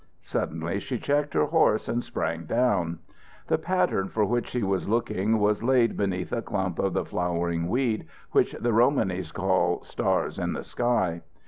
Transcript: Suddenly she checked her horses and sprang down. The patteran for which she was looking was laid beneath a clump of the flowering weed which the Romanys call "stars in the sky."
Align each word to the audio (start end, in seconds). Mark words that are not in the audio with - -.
Suddenly 0.23 0.79
she 0.79 0.97
checked 0.97 1.35
her 1.35 1.45
horses 1.45 1.87
and 1.87 2.03
sprang 2.03 2.45
down. 2.45 2.97
The 3.45 3.59
patteran 3.59 4.09
for 4.09 4.25
which 4.25 4.47
she 4.49 4.63
was 4.63 4.89
looking 4.89 5.37
was 5.37 5.61
laid 5.61 5.95
beneath 5.95 6.31
a 6.31 6.41
clump 6.41 6.79
of 6.79 6.93
the 6.93 7.05
flowering 7.05 7.67
weed 7.67 8.07
which 8.31 8.53
the 8.53 8.73
Romanys 8.73 9.31
call 9.31 9.83
"stars 9.83 10.39
in 10.39 10.53
the 10.53 10.63
sky." 10.63 11.21